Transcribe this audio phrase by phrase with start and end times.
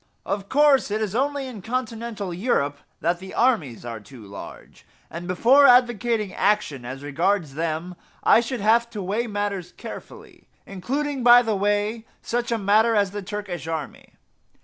[0.25, 5.27] Of course it is only in continental Europe that the armies are too large; and
[5.27, 7.93] before advocating action as regards them
[8.23, 13.11] I should have to weigh matters carefully including by the way such a matter as
[13.11, 14.13] the Turkish army.